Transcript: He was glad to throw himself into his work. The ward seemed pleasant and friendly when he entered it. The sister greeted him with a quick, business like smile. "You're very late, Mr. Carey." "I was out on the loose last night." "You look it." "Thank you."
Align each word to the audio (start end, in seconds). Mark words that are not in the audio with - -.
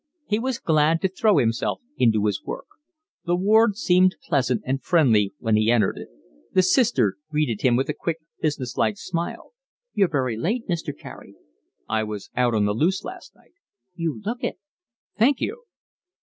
He 0.25 0.39
was 0.39 0.57
glad 0.57 0.99
to 1.03 1.07
throw 1.07 1.37
himself 1.37 1.79
into 1.95 2.25
his 2.25 2.41
work. 2.43 2.65
The 3.25 3.35
ward 3.35 3.75
seemed 3.77 4.15
pleasant 4.23 4.63
and 4.65 4.81
friendly 4.81 5.35
when 5.37 5.55
he 5.55 5.69
entered 5.69 5.95
it. 5.99 6.07
The 6.55 6.63
sister 6.63 7.17
greeted 7.29 7.61
him 7.61 7.75
with 7.75 7.87
a 7.87 7.93
quick, 7.93 8.17
business 8.41 8.77
like 8.77 8.97
smile. 8.97 9.53
"You're 9.93 10.09
very 10.09 10.37
late, 10.37 10.67
Mr. 10.67 10.91
Carey." 10.97 11.35
"I 11.87 12.03
was 12.03 12.31
out 12.35 12.55
on 12.55 12.65
the 12.65 12.73
loose 12.73 13.03
last 13.03 13.35
night." 13.35 13.53
"You 13.93 14.19
look 14.25 14.43
it." 14.43 14.57
"Thank 15.19 15.39
you." 15.39 15.65